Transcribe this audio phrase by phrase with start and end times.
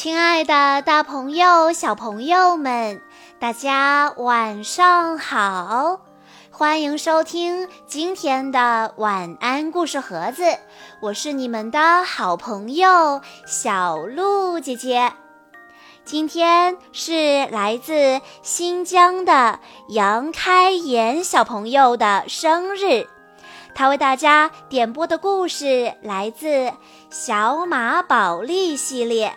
[0.00, 3.02] 亲爱的，大朋友、小朋友们，
[3.40, 5.98] 大家晚上好！
[6.52, 10.44] 欢迎收听今天的晚安故事盒子，
[11.02, 15.12] 我是你们的好朋友小鹿姐姐。
[16.04, 19.58] 今天是来自新疆的
[19.88, 23.08] 杨开颜小朋友的生日，
[23.74, 26.46] 他为大家点播的故事来自
[27.10, 29.36] 《小马宝莉》系列。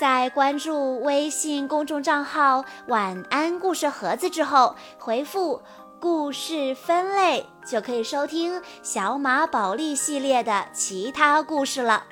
[0.00, 5.60] 在关注微信公众账号“晚安故事盒子”之后，回复
[6.00, 12.04] “故事分类”就可以收听小马宝莉系列的其他故事了。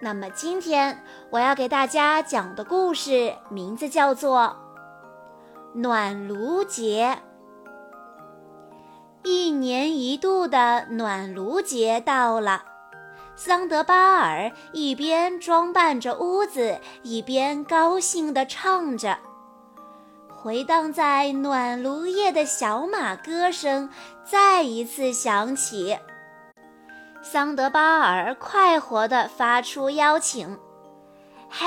[0.00, 4.56] 那么今天我要给大家讲的故事名字叫做
[5.78, 7.18] 《暖炉节》。
[9.22, 12.73] 一年一度的暖炉节到了。
[13.36, 19.18] 桑德巴尔一边装扮着屋子，一边高兴地唱着。
[20.28, 23.90] 回荡在暖炉夜的小马歌声
[24.24, 25.98] 再一次响起。
[27.22, 30.56] 桑德巴尔快活地发出邀请
[31.50, 31.66] ：“嘿，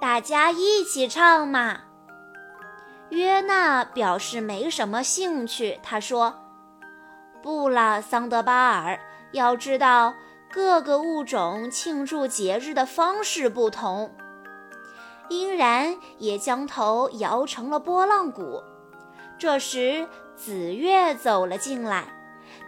[0.00, 1.82] 大家一起唱嘛！”
[3.10, 5.78] 约纳表示没什么兴趣。
[5.84, 6.34] 他说
[7.40, 8.98] ：“不了，桑德巴尔，
[9.30, 10.14] 要知道。”
[10.52, 14.12] 各个物种庆祝节日的方式不同，
[15.28, 18.60] 殷然也将头摇成了拨浪鼓。
[19.38, 22.12] 这时，紫月走了进来，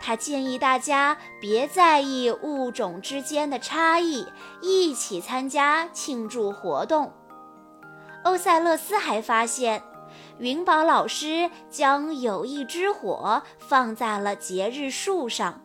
[0.01, 4.29] 他建议大家别在意物种之间的差异，
[4.61, 7.13] 一起参加庆祝活动。
[8.23, 9.83] 欧塞勒斯还发现，
[10.39, 15.62] 云宝老师将友谊之火放在了节日树上。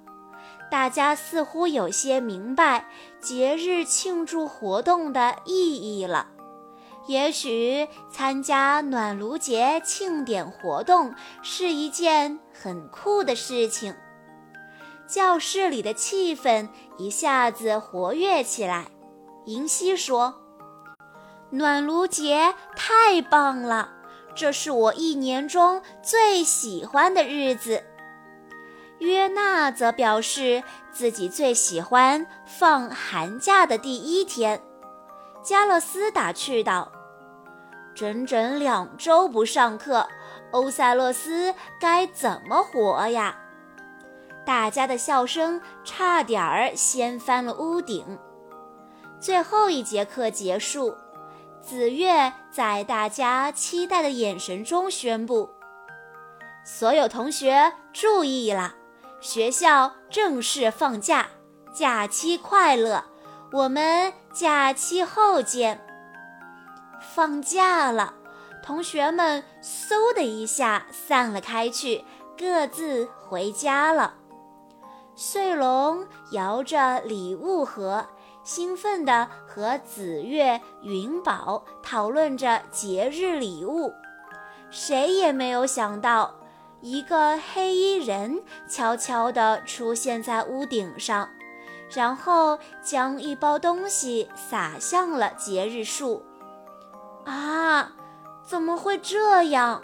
[0.69, 2.89] 大家似乎有些明白
[3.21, 6.27] 节日庆祝活动的意义了。
[7.07, 13.95] 也许参加暖炉节庆典活动是一件很酷的事情。
[15.07, 16.67] 教室里的气氛
[16.97, 18.87] 一下子活跃起来。
[19.45, 20.35] 银溪说
[21.49, 23.93] ：“暖炉节太棒了，
[24.35, 27.85] 这是我一年中最喜欢的日子。”
[28.99, 34.61] 约纳则表示自己最喜欢放寒假的第一天。
[35.43, 36.91] 加勒斯打趣道
[37.95, 40.07] ：“整整两周不上课，
[40.51, 43.37] 欧塞勒斯该怎么活呀？”
[44.45, 48.17] 大家的笑声差点儿掀翻了屋顶。
[49.19, 50.95] 最后一节课结束，
[51.61, 55.49] 紫月在大家期待的眼神中宣布
[56.65, 58.75] ：“所有同学注意了！”
[59.19, 61.27] 学校正式放假，
[61.73, 63.03] 假期快乐！
[63.51, 65.83] 我们假期后见。
[67.15, 68.13] 放假了，
[68.63, 72.05] 同学们嗖的一下散了开去，
[72.37, 74.13] 各自回家了。
[75.15, 78.05] 穗龙摇着礼物盒，
[78.43, 83.91] 兴奋地和紫月、云宝讨论着节日礼物。
[84.69, 86.35] 谁也没有想到。
[86.81, 91.29] 一个黑衣人悄悄地出现在屋顶上，
[91.91, 96.23] 然后将一包东西撒向了节日树。
[97.25, 97.91] 啊，
[98.45, 99.81] 怎么会这样？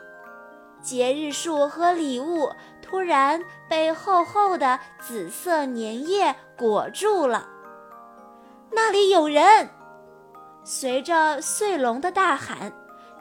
[0.81, 2.51] 节日树和礼物
[2.81, 7.47] 突然被厚厚的紫色粘液裹住了。
[8.69, 9.69] 那里有人！
[10.63, 12.71] 随着穗龙的大喊。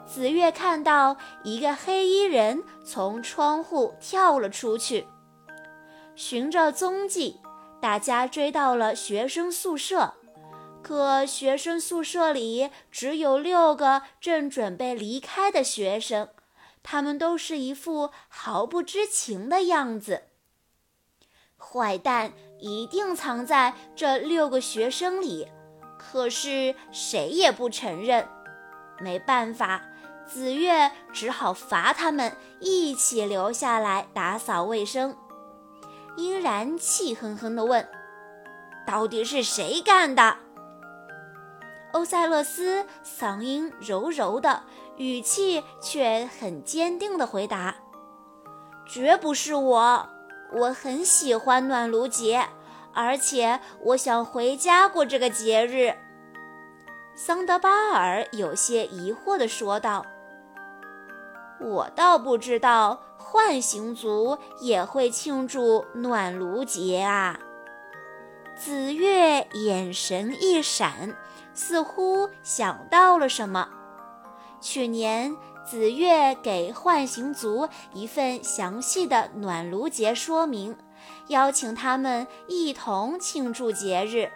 [0.05, 5.07] 紫月看到一个黑衣人从窗户跳了出去，
[6.15, 7.39] 循着踪迹，
[7.81, 10.13] 大家追到了学生宿舍。
[10.83, 16.29] 可学生宿舍里只有六个正准备离开的学生，
[16.83, 20.23] 他们都是一副毫不知情的样子。
[21.57, 25.47] 坏蛋一定藏在这六个学生里，
[25.97, 28.27] 可是谁也不承认。
[28.99, 29.81] 没办法。
[30.25, 35.15] 紫月只好罚他们一起留下来打扫卫生。
[36.15, 37.87] 殷然气哼哼地问
[38.87, 40.37] ：“到底是谁干的？”
[41.93, 44.63] 欧塞勒斯嗓音柔柔的，
[44.97, 47.75] 语气却很坚定地回答
[48.87, 50.09] ：“绝不是我。
[50.53, 52.47] 我很喜欢暖炉节，
[52.93, 55.95] 而且我想回家过这个节日。”
[57.15, 60.05] 桑德巴尔有些疑惑地说道。
[61.63, 67.39] 我倒不知道幻形族也会庆祝暖炉节啊！
[68.55, 71.15] 紫月眼神一闪，
[71.53, 73.69] 似乎想到了什么。
[74.59, 80.77] 去年，紫月给幻形族一份详细的暖炉节说明，
[81.27, 84.29] 邀请他们一同庆祝节日。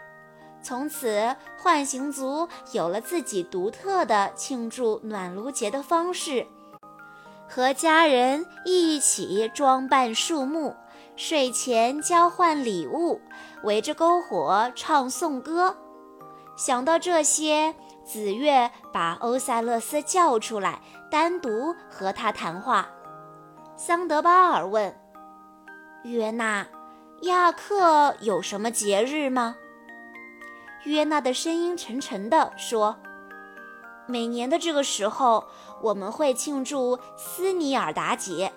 [0.63, 6.47] 从此，幻形族有了自己独特的庆祝暖炉节的方式：
[7.49, 10.75] 和家人一起装扮树木，
[11.15, 13.21] 睡前交换礼物，
[13.63, 15.75] 围着篝火唱颂歌。
[16.57, 17.73] 想到这些，
[18.03, 22.89] 紫月把欧塞勒斯叫出来，单独和他谈话。
[23.75, 24.93] 桑德巴尔问
[26.03, 26.67] ：“约纳，
[27.21, 29.55] 亚克有什么节日吗？”
[30.83, 32.97] 约纳的声音沉沉地说
[34.07, 35.45] ：“每年的这个时候，
[35.81, 38.51] 我们会庆祝斯尼尔达节。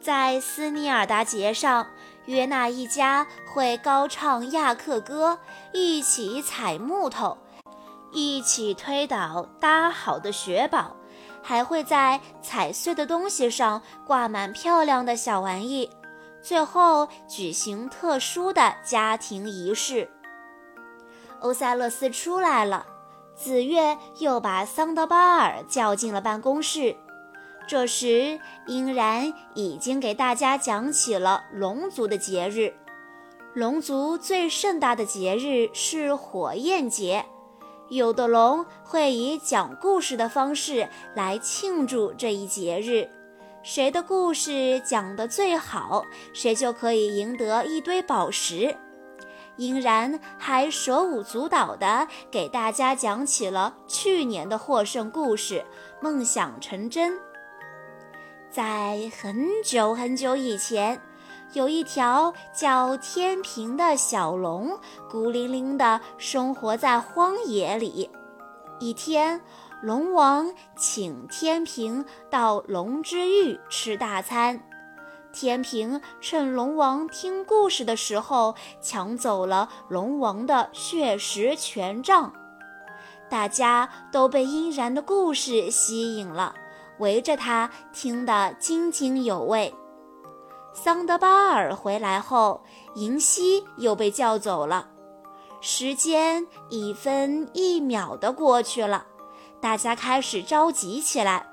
[0.00, 1.88] 在斯尼尔达节上，
[2.26, 5.38] 约纳一家会高唱亚克歌，
[5.72, 7.38] 一起采木头。”
[8.12, 10.96] 一起推倒搭好的雪堡，
[11.42, 15.90] 还会在踩碎的东西上挂满漂亮的小玩意，
[16.40, 20.08] 最后举行特殊的家庭仪式。
[21.40, 22.86] 欧塞勒斯出来了，
[23.36, 26.96] 紫月又把桑德巴尔叫进了办公室。
[27.68, 32.72] 这时，英然已经给大家讲起了龙族的节日。
[33.52, 37.26] 龙族最盛大的节日是火焰节。
[37.88, 43.08] 有的龙会以讲故事的方式来庆祝这一节日，
[43.62, 48.76] 谁的故事讲得最好，谁就可以赢得一堆宝石。
[49.56, 55.64] 殷然还手舞足蹈地给大家讲起了去年的获胜故事，
[56.00, 57.18] 梦想成真。
[58.50, 61.00] 在很久很久以前。
[61.52, 64.76] 有一条叫天平的小龙，
[65.08, 68.10] 孤零零地生活在荒野里。
[68.80, 69.40] 一天，
[69.80, 74.60] 龙王请天平到龙之域吃大餐。
[75.36, 82.32] 天平趁龙王听故事的时候，抢走了龙王的血石权杖。
[83.28, 86.54] 大家都被殷然的故事吸引了，
[87.00, 89.74] 围着他听得津津有味。
[90.72, 94.88] 桑德巴尔回来后，银溪又被叫走了。
[95.60, 99.04] 时间一分一秒地过去了，
[99.60, 101.46] 大家开始着急起来，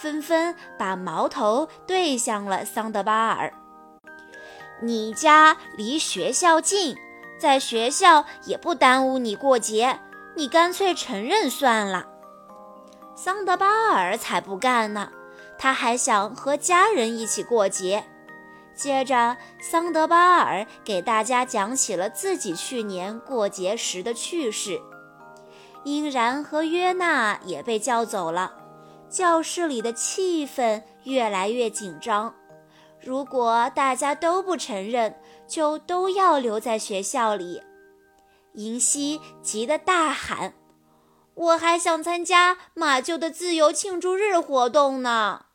[0.00, 3.52] 纷纷把矛头对向了桑德巴尔。
[4.80, 6.96] 你家离学校近，
[7.38, 9.98] 在学校也不耽误你过节，
[10.36, 12.06] 你干脆承认算了。
[13.16, 15.10] 桑德巴尔才不干呢，
[15.58, 18.04] 他还想和家人一起过节。
[18.76, 24.80] 接着，桑德巴尔给大家讲起了自己去年过节时的趣事。
[25.82, 28.52] 英然和约纳也被叫走了，
[29.08, 32.34] 教室里的气氛越来越紧张。
[33.00, 35.14] 如果大家都不承认，
[35.46, 37.62] 就都要留在学校里。
[38.54, 40.54] 银溪急得大喊
[41.34, 45.46] ：“我还想参加马厩的自由庆祝日活动呢！”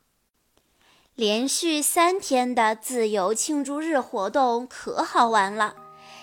[1.14, 5.76] 连续三天的自由庆祝日活动可好玩了。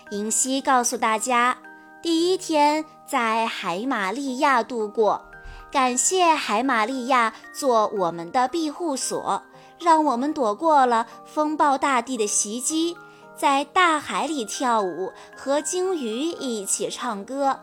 [0.09, 1.57] 银溪告诉大家，
[2.01, 5.30] 第一天在海玛利亚度过，
[5.71, 9.41] 感谢海玛利亚做我们的庇护所，
[9.79, 12.97] 让我们躲过了风暴大地的袭击，
[13.37, 17.57] 在大海里跳舞，和鲸鱼一起唱歌。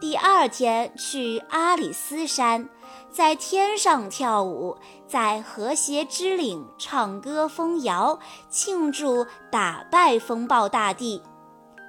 [0.00, 2.68] 第二天去阿里斯山。
[3.10, 8.18] 在天上跳舞，在和谐之岭唱歌风谣，
[8.48, 11.20] 庆祝打败风暴大帝。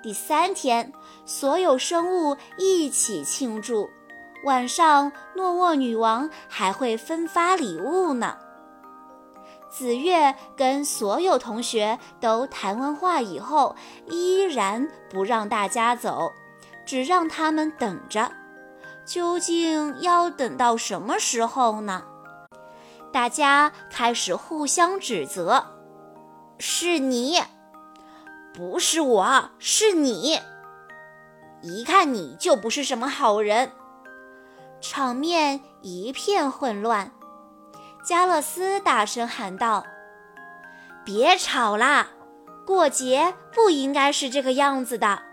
[0.01, 0.91] 第三天，
[1.25, 3.89] 所有生物一起庆祝。
[4.43, 8.37] 晚上，诺沃女王还会分发礼物呢。
[9.69, 13.75] 紫月跟所有同学都谈完话以后，
[14.07, 16.31] 依然不让大家走，
[16.85, 18.31] 只让他们等着。
[19.05, 22.03] 究竟要等到什么时候呢？
[23.11, 25.65] 大家开始互相指责
[26.59, 27.39] ：“是你，
[28.53, 30.39] 不是我，是你！
[31.61, 33.71] 一看你就不是什么好人。”
[34.83, 37.09] 场面一片混乱。
[38.03, 39.85] 加勒斯大声喊道
[41.05, 42.09] ：“别吵啦！
[42.67, 45.23] 过节不应该是这个样子的。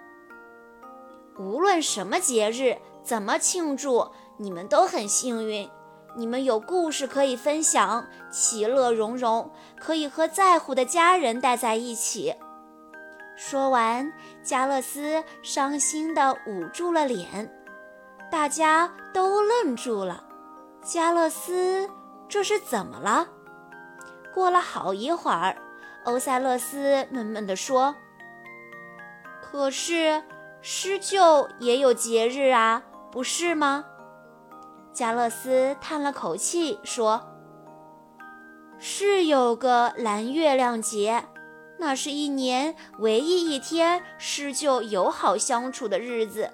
[1.36, 4.10] 无论什么节日。”怎么庆祝？
[4.36, 5.68] 你们都很幸运，
[6.14, 12.34] 你们有故事可以分享，其乐融融，可以和在乎的家人待在一起。
[13.38, 17.50] 说完，加勒斯伤心地捂住了脸。
[18.30, 20.24] 大家都愣住了。
[20.82, 21.90] 加勒斯，
[22.28, 23.26] 这是怎么了？
[24.32, 25.56] 过了好一会儿，
[26.04, 27.94] 欧塞勒斯闷闷地说
[29.42, 30.22] ：“可是
[30.62, 33.84] 施救也有节日啊，不是吗？”
[34.94, 37.28] 加勒斯叹了口气说
[38.78, 41.24] ：“是有个蓝月亮节，
[41.78, 46.50] 那是一年唯一一天施救友好相处的日子。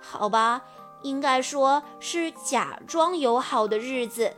[0.00, 0.62] 好吧，
[1.02, 4.34] 应该说是假装友好的日子。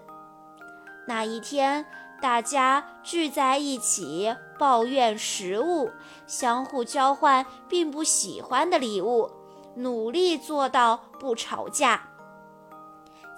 [1.07, 1.87] 那一天，
[2.21, 5.91] 大家聚在一起，抱怨食物，
[6.27, 9.31] 相互交换并不喜欢的礼物，
[9.77, 12.09] 努力做到不吵架。”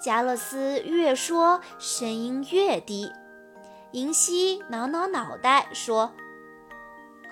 [0.03, 3.09] 加勒斯越说，声音越低。
[3.93, 6.11] 银溪挠挠脑袋说：“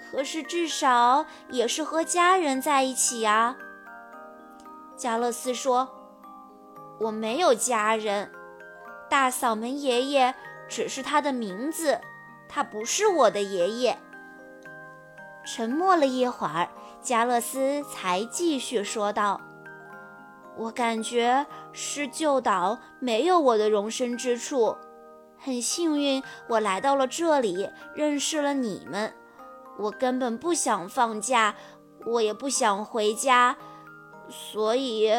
[0.10, 3.58] 可是至少也是和家人在一起呀。”
[5.02, 5.90] 加勒斯说
[7.02, 8.32] ：“我没有家人，
[9.10, 10.36] 大嗓门爷爷
[10.70, 12.00] 只是他的名字，
[12.48, 13.98] 他不是我的爷爷。”
[15.44, 16.70] 沉默了一会儿，
[17.02, 19.42] 加勒斯才继续说道。
[20.56, 24.78] 我感觉是旧岛没有我的容身之处，
[25.40, 29.12] 很幸运我来到了这里，认识了你们。
[29.80, 31.56] 我根本不想放假，
[32.06, 33.58] 我也不想回家，
[34.32, 35.12] 所以，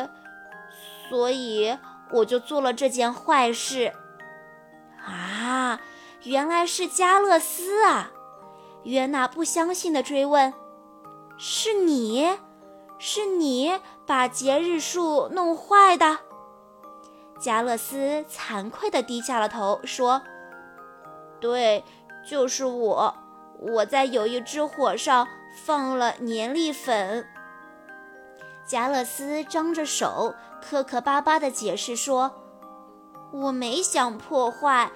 [1.08, 1.78] 所以
[2.12, 3.92] 我就做了这件坏事。
[5.04, 5.80] 啊，
[6.24, 8.10] 原来是加勒斯啊！
[8.84, 10.52] 约娜不相信地追问
[11.38, 12.38] ：“是你？”
[13.04, 16.20] 是你把节日树弄坏的，
[17.36, 20.22] 加勒斯惭愧地低下了头，说
[21.40, 21.82] ：“对，
[22.24, 23.12] 就是我，
[23.58, 25.26] 我在有一只火上
[25.64, 27.26] 放了粘粒粉。”
[28.66, 32.32] 加勒斯张着手，磕磕巴巴地解释说
[33.32, 34.90] ：“我没想破坏，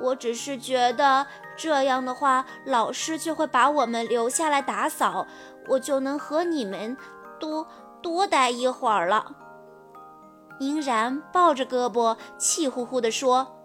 [0.00, 1.26] 我只是觉得
[1.56, 5.26] 这样的话，老师就会把我们留下来打扫，
[5.68, 6.96] 我就能和你们。”
[7.38, 7.66] 多
[8.00, 9.34] 多待一会儿了。
[10.60, 13.56] 殷然抱着胳膊，气呼呼地说：“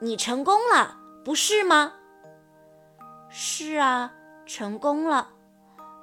[0.00, 1.92] 你成功了，不是吗
[3.28, 4.12] ？”“是啊，
[4.46, 5.28] 成功了。”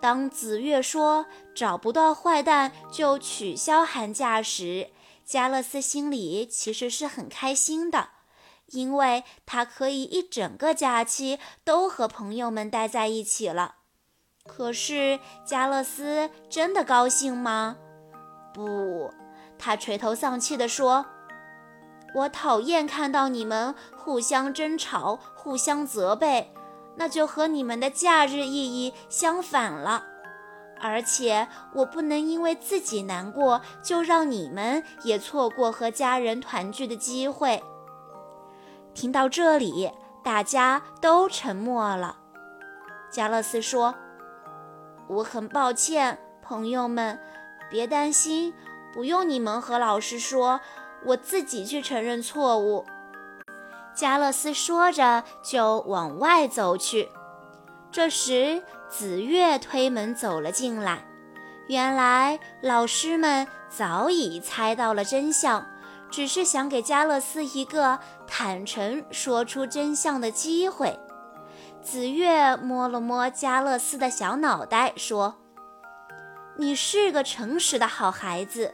[0.04, 4.90] 当紫月说找不到坏蛋就取消寒假时，
[5.24, 8.10] 加勒斯心里其实是很开心的，
[8.66, 13.76] 因为他可以一整个假期都和朋友们待在一起了。
[14.46, 17.78] 可是加勒斯真的高兴吗？
[18.54, 19.10] 不，
[19.58, 21.06] 他垂头丧气地说
[22.14, 26.54] ：“我讨厌看到你们互相争吵、互相责备，
[26.96, 30.06] 那就和你们的假日意义相反了。
[30.80, 37.64] 而且我不能因为自己难过，就让你们也错过和家人团聚的机会。”
[38.94, 39.92] 听到这里，
[40.24, 42.18] 大家都沉默了。
[43.12, 43.96] 加勒斯说。
[45.08, 47.20] 我很抱歉，朋友们，
[47.70, 48.54] 别担心，
[48.94, 50.62] 不用你们和老师说，
[51.06, 52.86] 我自己去承认错误。
[53.96, 57.10] 加勒斯说着就往外走去。
[57.92, 61.06] 这时，紫月推门走了进来。
[61.68, 65.66] 原来，老师们早已猜到了真相，
[66.12, 71.00] 只是想给加勒斯一个坦诚说出真相的机会。
[71.82, 75.36] 紫月摸了摸加勒斯的小脑袋，说
[76.58, 78.74] ：“你是个诚实的好孩子，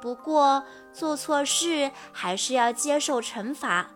[0.00, 0.62] 不过
[0.92, 3.88] 做错事还是要接受惩罚，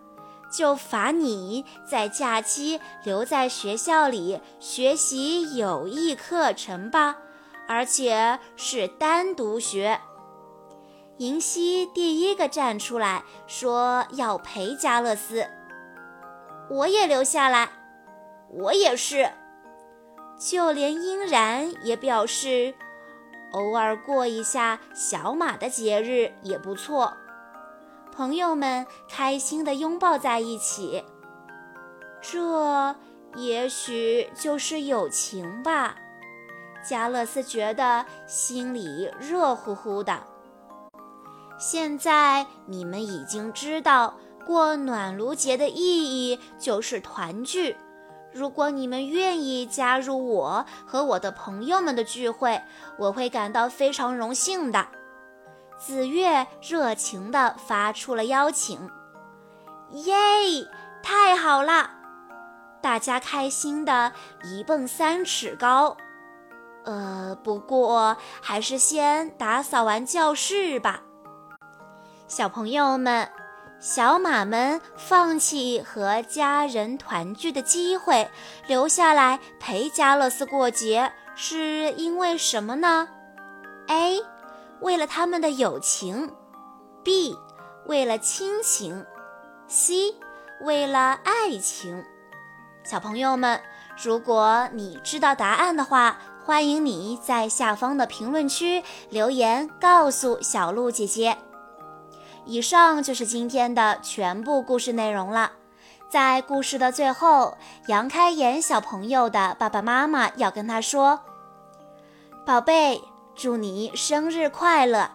[0.51, 7.17] 就罚你在假期留在学校里学习有益课程吧，
[7.69, 10.01] 而且是单独学。”
[11.19, 15.47] 银溪第一个站出来说要陪加勒斯，
[16.69, 17.69] 我也留下来。
[18.51, 19.31] 我也是，
[20.39, 22.75] 就连英然也表示，
[23.53, 27.17] 偶尔过一下小马的节日也不错。
[28.17, 31.05] 朋友们开心地拥抱在一起，
[32.21, 32.95] 这
[33.35, 35.97] 也许就是友情吧。
[36.89, 40.23] 加勒斯觉得心里热乎乎的。
[41.59, 44.15] 现在你们已经知道，
[44.47, 47.77] 过暖炉节的意义就是团聚。
[48.33, 52.61] 如果你们愿意加入我和我的朋友们的聚会，
[52.99, 54.87] 我会感到非常荣幸的。
[55.79, 58.91] 紫月热情地发出了邀请。
[59.91, 60.15] 耶，
[61.03, 61.91] 太好了！
[62.81, 64.13] 大家开心的
[64.43, 65.97] 一蹦三尺高。
[66.85, 71.01] 呃，不过还是先打扫完教室吧。
[72.27, 73.31] 小朋友们，
[73.81, 78.31] 小马们放弃和家人团聚的机会，
[78.67, 83.09] 留下来陪加勒斯过节，是因为什么呢
[83.89, 84.21] ？A.
[84.81, 86.31] 为了他们的友情
[87.05, 87.37] ；B.
[87.87, 89.05] 为了亲情
[89.69, 90.15] ；C.
[90.63, 92.05] 为了爱情。
[92.85, 93.61] 小朋友们，
[94.03, 101.39] 如果你知道答案的话，欢迎你在下方的评论区留言告诉小鹿姐姐。
[102.45, 105.53] 以上就是今天的全部故事内容了。
[106.11, 111.21] 在故事的最后，杨开颜小朋友的爸爸妈妈要跟他说
[112.45, 113.01] ：“宝贝，
[113.35, 115.11] 祝你生日快乐！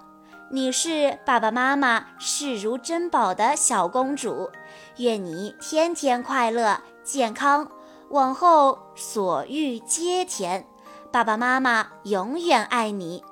[0.51, 4.49] 你是爸爸妈妈视如珍宝的小公主，
[4.97, 7.69] 愿你天天快乐、健康，
[8.09, 10.67] 往后所遇皆甜。
[11.11, 13.23] 爸爸妈妈永远爱你。”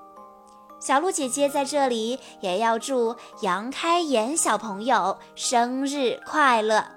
[0.80, 6.97] 小鹿姐姐在这里也要祝杨开颜小朋友生日快乐！